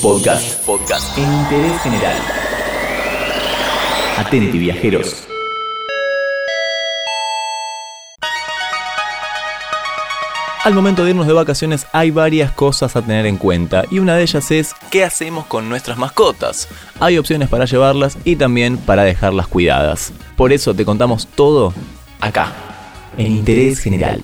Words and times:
Podcast. 0.00 0.64
Podcast. 0.64 1.18
En 1.18 1.24
interés 1.24 1.82
general. 1.82 2.16
Atenti, 4.16 4.58
viajeros. 4.58 5.26
Al 10.64 10.74
momento 10.74 11.04
de 11.04 11.10
irnos 11.10 11.26
de 11.26 11.32
vacaciones 11.32 11.86
hay 11.92 12.10
varias 12.12 12.52
cosas 12.52 12.94
a 12.94 13.02
tener 13.02 13.26
en 13.26 13.36
cuenta 13.36 13.84
y 13.90 13.98
una 13.98 14.16
de 14.16 14.22
ellas 14.22 14.50
es 14.52 14.74
qué 14.90 15.04
hacemos 15.04 15.46
con 15.46 15.68
nuestras 15.68 15.98
mascotas. 15.98 16.68
Hay 17.00 17.18
opciones 17.18 17.48
para 17.48 17.64
llevarlas 17.64 18.16
y 18.24 18.36
también 18.36 18.78
para 18.78 19.02
dejarlas 19.02 19.48
cuidadas. 19.48 20.12
Por 20.36 20.52
eso 20.52 20.74
te 20.74 20.84
contamos 20.84 21.26
todo 21.26 21.74
acá, 22.20 22.52
en 23.16 23.32
Interés 23.32 23.80
General. 23.80 24.20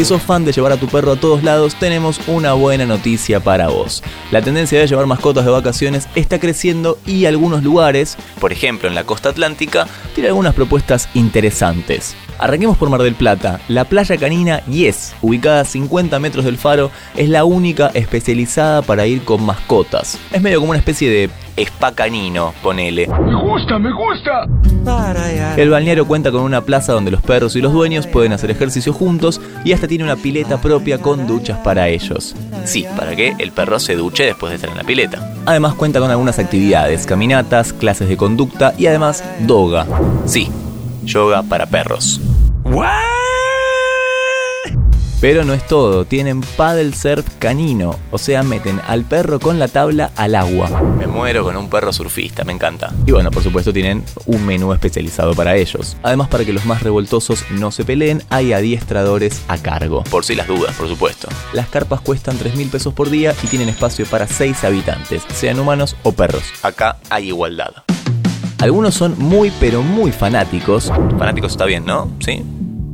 Si 0.00 0.06
sos 0.06 0.22
fan 0.22 0.46
de 0.46 0.52
llevar 0.52 0.72
a 0.72 0.78
tu 0.78 0.86
perro 0.86 1.12
a 1.12 1.16
todos 1.16 1.44
lados, 1.44 1.74
tenemos 1.74 2.22
una 2.26 2.54
buena 2.54 2.86
noticia 2.86 3.38
para 3.38 3.68
vos. 3.68 4.02
La 4.30 4.40
tendencia 4.40 4.80
de 4.80 4.86
llevar 4.86 5.04
mascotas 5.04 5.44
de 5.44 5.50
vacaciones 5.50 6.08
está 6.14 6.40
creciendo 6.40 6.98
y 7.04 7.26
algunos 7.26 7.62
lugares, 7.62 8.16
por 8.40 8.50
ejemplo 8.50 8.88
en 8.88 8.94
la 8.94 9.04
costa 9.04 9.28
atlántica, 9.28 9.86
tienen 10.14 10.30
algunas 10.30 10.54
propuestas 10.54 11.10
interesantes. 11.12 12.16
Arranquemos 12.40 12.78
por 12.78 12.88
Mar 12.88 13.02
del 13.02 13.14
Plata. 13.14 13.60
La 13.68 13.84
playa 13.84 14.16
canina 14.16 14.64
Yes, 14.64 15.14
ubicada 15.20 15.60
a 15.60 15.64
50 15.66 16.18
metros 16.20 16.46
del 16.46 16.56
faro, 16.56 16.90
es 17.14 17.28
la 17.28 17.44
única 17.44 17.88
especializada 17.92 18.80
para 18.80 19.06
ir 19.06 19.24
con 19.24 19.44
mascotas. 19.44 20.18
Es 20.32 20.40
medio 20.40 20.58
como 20.58 20.70
una 20.70 20.78
especie 20.78 21.10
de 21.10 21.30
spa 21.58 21.92
canino, 21.92 22.54
ponele. 22.62 23.08
Me 23.08 23.34
gusta, 23.34 23.78
me 23.78 23.90
gusta. 23.92 24.46
El 25.58 25.68
balneario 25.68 26.06
cuenta 26.06 26.32
con 26.32 26.40
una 26.40 26.62
plaza 26.62 26.94
donde 26.94 27.10
los 27.10 27.20
perros 27.20 27.56
y 27.56 27.60
los 27.60 27.74
dueños 27.74 28.06
pueden 28.06 28.32
hacer 28.32 28.50
ejercicio 28.50 28.94
juntos 28.94 29.38
y 29.62 29.72
hasta 29.74 29.86
tiene 29.86 30.04
una 30.04 30.16
pileta 30.16 30.62
propia 30.62 30.96
con 30.96 31.26
duchas 31.26 31.58
para 31.58 31.88
ellos. 31.88 32.34
Sí, 32.64 32.86
para 32.96 33.14
que 33.14 33.34
el 33.38 33.52
perro 33.52 33.78
se 33.78 33.96
duche 33.96 34.24
después 34.24 34.48
de 34.48 34.56
estar 34.56 34.70
en 34.70 34.78
la 34.78 34.84
pileta. 34.84 35.34
Además 35.44 35.74
cuenta 35.74 36.00
con 36.00 36.10
algunas 36.10 36.38
actividades, 36.38 37.04
caminatas, 37.04 37.74
clases 37.74 38.08
de 38.08 38.16
conducta 38.16 38.72
y 38.78 38.86
además 38.86 39.22
doga. 39.40 39.86
Sí, 40.24 40.48
yoga 41.04 41.42
para 41.42 41.66
perros. 41.66 42.20
Pero 45.20 45.44
no 45.44 45.52
es 45.52 45.66
todo, 45.66 46.06
tienen 46.06 46.40
paddle 46.40 46.94
surf 46.94 47.26
canino, 47.38 47.94
o 48.10 48.16
sea, 48.16 48.42
meten 48.42 48.80
al 48.88 49.04
perro 49.04 49.38
con 49.38 49.58
la 49.58 49.68
tabla 49.68 50.10
al 50.16 50.34
agua. 50.34 50.70
Me 50.98 51.06
muero 51.06 51.44
con 51.44 51.58
un 51.58 51.68
perro 51.68 51.92
surfista, 51.92 52.42
me 52.42 52.54
encanta. 52.54 52.90
Y 53.04 53.12
bueno, 53.12 53.30
por 53.30 53.42
supuesto 53.42 53.70
tienen 53.70 54.02
un 54.24 54.46
menú 54.46 54.72
especializado 54.72 55.34
para 55.34 55.56
ellos. 55.56 55.98
Además, 56.02 56.28
para 56.28 56.46
que 56.46 56.54
los 56.54 56.64
más 56.64 56.82
revoltosos 56.82 57.44
no 57.50 57.70
se 57.70 57.84
peleen, 57.84 58.22
hay 58.30 58.54
adiestradores 58.54 59.42
a 59.48 59.58
cargo. 59.58 60.04
Por 60.04 60.24
si 60.24 60.34
las 60.34 60.48
dudas, 60.48 60.74
por 60.76 60.88
supuesto. 60.88 61.28
Las 61.52 61.68
carpas 61.68 62.00
cuestan 62.00 62.38
3 62.38 62.56
mil 62.56 62.70
pesos 62.70 62.94
por 62.94 63.10
día 63.10 63.34
y 63.42 63.46
tienen 63.48 63.68
espacio 63.68 64.06
para 64.06 64.26
6 64.26 64.64
habitantes, 64.64 65.22
sean 65.34 65.60
humanos 65.60 65.96
o 66.02 66.12
perros. 66.12 66.44
Acá 66.62 66.96
hay 67.10 67.28
igualdad. 67.28 67.72
Algunos 68.58 68.94
son 68.94 69.16
muy 69.18 69.52
pero 69.60 69.82
muy 69.82 70.12
fanáticos. 70.12 70.90
Fanáticos 71.18 71.52
está 71.52 71.66
bien, 71.66 71.84
¿no? 71.84 72.10
¿Sí? 72.20 72.42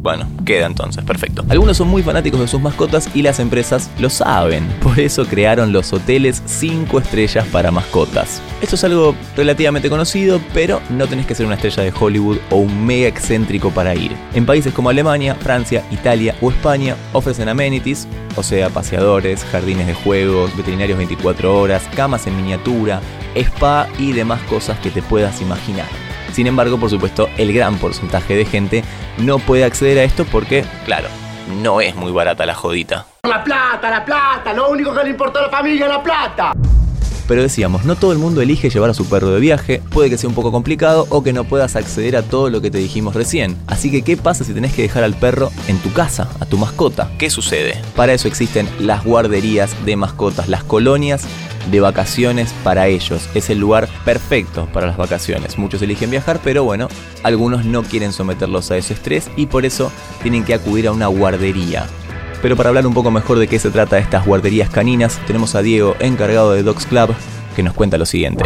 Bueno, 0.07 0.29
queda 0.45 0.67
entonces, 0.67 1.03
perfecto. 1.03 1.45
Algunos 1.49 1.79
son 1.79 1.89
muy 1.89 2.01
fanáticos 2.01 2.39
de 2.39 2.47
sus 2.47 2.61
mascotas 2.61 3.11
y 3.13 3.23
las 3.23 3.41
empresas 3.41 3.91
lo 3.99 4.09
saben. 4.09 4.65
Por 4.81 5.01
eso 5.01 5.27
crearon 5.27 5.73
los 5.73 5.93
hoteles 5.93 6.45
5 6.47 7.01
estrellas 7.01 7.45
para 7.49 7.73
mascotas. 7.73 8.41
Esto 8.61 8.77
es 8.77 8.85
algo 8.85 9.17
relativamente 9.35 9.91
conocido, 9.91 10.41
pero 10.55 10.81
no 10.91 11.09
tenés 11.09 11.27
que 11.27 11.35
ser 11.35 11.45
una 11.45 11.57
estrella 11.57 11.83
de 11.83 11.93
Hollywood 11.99 12.39
o 12.51 12.59
un 12.59 12.87
mega 12.87 13.09
excéntrico 13.09 13.71
para 13.71 13.97
ir. 13.97 14.13
En 14.33 14.47
países 14.47 14.73
como 14.73 14.91
Alemania, 14.91 15.35
Francia, 15.35 15.83
Italia 15.91 16.37
o 16.41 16.53
España 16.53 16.95
ofrecen 17.13 17.49
amenities, 17.49 18.07
o 18.37 18.45
sea, 18.45 18.71
paseadores, 18.71 19.45
jardines 19.51 19.89
de 19.89 19.95
juegos, 19.95 20.57
veterinarios 20.57 20.99
24 20.99 21.59
horas, 21.59 21.83
camas 21.97 22.29
en 22.29 22.37
miniatura, 22.37 23.01
spa 23.35 23.89
y 23.99 24.13
demás 24.13 24.41
cosas 24.43 24.79
que 24.79 24.91
te 24.91 25.03
puedas 25.03 25.41
imaginar. 25.41 26.06
Sin 26.33 26.47
embargo, 26.47 26.79
por 26.79 26.91
supuesto, 26.91 27.29
el 27.39 27.53
gran 27.53 27.77
porcentaje 27.79 28.35
de 28.37 28.45
gente 28.45 28.85
no 29.19 29.39
puede 29.39 29.65
acceder 29.65 29.99
a 29.99 30.05
esto 30.05 30.25
porque, 30.25 30.65
claro, 30.85 31.09
no 31.63 31.81
es 31.81 31.95
muy 31.95 32.13
barata 32.13 32.47
la 32.47 32.55
jodita. 32.55 33.07
La 33.23 33.43
plata, 33.43 33.91
la 33.91 34.05
plata, 34.05 34.53
lo 34.53 34.71
único 34.71 34.95
que 34.95 35.05
le 35.05 35.11
importa 35.11 35.39
a 35.39 35.43
la 35.43 35.51
familia 35.51 35.87
es 35.87 35.93
la 35.93 36.03
plata. 36.03 36.53
Pero 37.29 37.43
decíamos, 37.43 37.85
no 37.85 37.97
todo 37.97 38.13
el 38.13 38.19
mundo 38.19 38.41
elige 38.41 38.71
llevar 38.71 38.91
a 38.91 38.95
su 38.95 39.09
perro 39.09 39.31
de 39.31 39.41
viaje, 39.41 39.83
puede 39.91 40.09
que 40.09 40.17
sea 40.17 40.29
un 40.29 40.35
poco 40.37 40.53
complicado 40.53 41.07
o 41.11 41.25
que 41.25 41.33
no 41.33 41.43
puedas 41.43 41.75
acceder 41.75 42.17
a 42.17 42.23
todo 42.23 42.51
lo 42.51 42.61
que 42.61 42.71
te 42.71 42.79
dijimos 42.79 43.15
recién. 43.15 43.57
Así 43.67 43.91
que, 43.91 44.03
¿qué 44.03 44.17
pasa 44.17 44.45
si 44.45 44.55
tenés 44.55 44.73
que 44.73 44.83
dejar 44.83 45.03
al 45.03 45.15
perro 45.15 45.51
en 45.67 45.79
tu 45.79 45.93
casa, 45.93 46.29
a 46.39 46.47
tu 46.47 46.57
mascota? 46.57 47.11
¿Qué 47.19 47.29
sucede? 47.29 47.81
Para 47.97 48.13
eso 48.13 48.29
existen 48.29 48.69
las 48.79 49.05
guarderías 49.05 49.75
de 49.85 49.97
mascotas, 49.97 50.49
las 50.49 50.63
colonias 50.63 51.27
de 51.71 51.81
vacaciones 51.81 52.55
para 52.65 52.87
ellos. 52.87 53.29
Es 53.35 53.51
el 53.51 53.59
lugar 53.59 53.89
perfecto 54.05 54.69
para 54.73 54.87
las 54.87 54.97
vacaciones. 54.97 55.59
Muchos 55.59 55.83
eligen 55.83 56.11
viajar, 56.11 56.41
pero 56.43 56.65
bueno, 56.65 56.89
algunos 57.23 57.65
no 57.65 57.83
quieren 57.83 58.13
someterlos 58.13 58.71
a 58.71 58.77
ese 58.77 58.95
estrés 58.95 59.31
y 59.37 59.47
por 59.47 59.65
eso 59.65 59.91
tienen 60.23 60.45
que 60.45 60.55
acudir 60.55 60.89
a 60.89 60.93
una 60.93 61.07
guardería. 61.07 61.87
Pero 62.43 62.57
para 62.57 62.69
hablar 62.69 62.87
un 62.87 62.95
poco 62.95 63.11
mejor 63.11 63.39
de 63.39 63.49
qué 63.49 63.59
se 63.59 63.71
trata 63.71 63.99
estas 63.99 64.27
guarderías 64.27 64.71
caninas, 64.71 65.19
tenemos 65.27 65.55
a 65.55 65.63
Diego, 65.63 65.97
encargado 66.01 66.53
de 66.53 66.63
Dogs 66.63 66.87
Club, 66.87 67.15
que 67.55 67.63
nos 67.63 67.75
cuenta 67.75 67.99
lo 67.99 68.07
siguiente. 68.07 68.45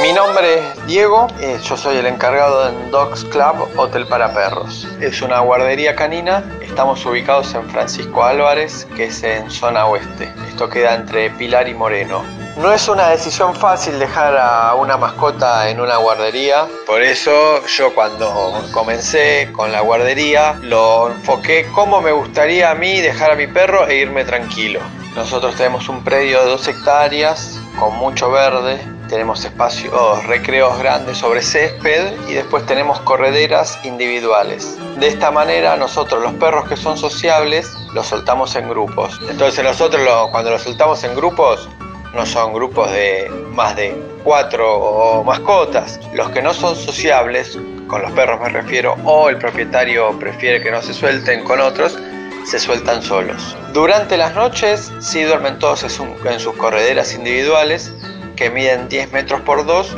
Mi 0.00 0.12
nombre 0.12 0.58
es 0.60 0.86
Diego, 0.86 1.26
eh, 1.40 1.58
yo 1.62 1.76
soy 1.76 1.96
el 1.96 2.06
encargado 2.06 2.70
de 2.70 2.90
Dogs 2.90 3.24
Club 3.24 3.68
Hotel 3.76 4.06
para 4.06 4.32
Perros. 4.32 4.86
Es 5.00 5.22
una 5.22 5.40
guardería 5.40 5.96
canina, 5.96 6.44
estamos 6.62 7.04
ubicados 7.04 7.52
en 7.54 7.68
Francisco 7.68 8.22
Álvarez, 8.22 8.86
que 8.96 9.04
es 9.04 9.22
en 9.24 9.50
zona 9.50 9.86
oeste. 9.86 10.32
Esto 10.48 10.68
queda 10.68 10.94
entre 10.94 11.30
Pilar 11.30 11.68
y 11.68 11.74
Moreno. 11.74 12.22
No 12.56 12.72
es 12.72 12.88
una 12.88 13.08
decisión 13.08 13.56
fácil 13.56 13.98
dejar 13.98 14.36
a 14.36 14.74
una 14.74 14.96
mascota 14.96 15.68
en 15.68 15.80
una 15.80 15.96
guardería, 15.96 16.68
por 16.86 17.02
eso 17.02 17.66
yo 17.66 17.92
cuando 17.94 18.62
comencé 18.72 19.50
con 19.52 19.72
la 19.72 19.80
guardería 19.80 20.58
lo 20.62 21.10
enfoqué 21.10 21.66
como 21.74 22.00
me 22.00 22.12
gustaría 22.12 22.70
a 22.70 22.74
mí 22.74 23.00
dejar 23.00 23.32
a 23.32 23.36
mi 23.36 23.48
perro 23.48 23.86
e 23.88 23.96
irme 23.96 24.24
tranquilo. 24.24 24.80
Nosotros 25.16 25.56
tenemos 25.56 25.88
un 25.88 26.04
predio 26.04 26.40
de 26.44 26.50
dos 26.50 26.68
hectáreas 26.68 27.60
con 27.78 27.96
mucho 27.96 28.30
verde, 28.30 28.80
tenemos 29.08 29.44
espacios 29.44 30.26
recreos 30.26 30.78
grandes 30.78 31.18
sobre 31.18 31.42
césped 31.42 32.12
y 32.28 32.34
después 32.34 32.64
tenemos 32.66 33.00
correderas 33.00 33.78
individuales. 33.84 34.78
De 34.98 35.08
esta 35.08 35.30
manera 35.30 35.76
nosotros 35.76 36.22
los 36.22 36.34
perros 36.34 36.68
que 36.68 36.76
son 36.76 36.96
sociables 36.96 37.72
los 37.94 38.06
soltamos 38.06 38.54
en 38.56 38.68
grupos. 38.68 39.18
Entonces 39.28 39.64
nosotros 39.64 40.02
cuando 40.30 40.50
los 40.50 40.62
soltamos 40.62 41.02
en 41.04 41.14
grupos 41.16 41.68
no 42.14 42.24
son 42.24 42.52
grupos 42.52 42.90
de 42.92 43.30
más 43.52 43.76
de 43.76 43.94
cuatro 44.24 45.22
mascotas. 45.24 46.00
Los 46.14 46.30
que 46.30 46.42
no 46.42 46.54
son 46.54 46.76
sociables, 46.76 47.58
con 47.86 48.02
los 48.02 48.12
perros 48.12 48.40
me 48.40 48.48
refiero, 48.48 48.96
o 49.04 49.28
el 49.28 49.38
propietario 49.38 50.18
prefiere 50.18 50.60
que 50.60 50.70
no 50.70 50.82
se 50.82 50.94
suelten 50.94 51.44
con 51.44 51.60
otros, 51.60 51.98
se 52.44 52.58
sueltan 52.58 53.02
solos. 53.02 53.56
Durante 53.72 54.16
las 54.16 54.34
noches 54.34 54.90
sí 55.00 55.22
duermen 55.22 55.58
todos 55.58 55.82
en 55.82 56.40
sus 56.40 56.56
correderas 56.56 57.14
individuales 57.14 57.92
que 58.38 58.50
miden 58.50 58.88
10 58.88 59.10
metros 59.12 59.40
por 59.40 59.66
2 59.66 59.96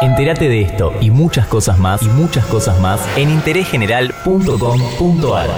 Entérate 0.00 0.48
de 0.48 0.62
esto 0.62 0.94
y 1.00 1.10
muchas 1.10 1.46
cosas 1.46 1.78
más 1.78 2.02
y 2.02 2.08
muchas 2.08 2.46
cosas 2.46 2.80
más 2.80 3.00
en 3.16 3.30
interésgeneral.com.ar. 3.30 5.50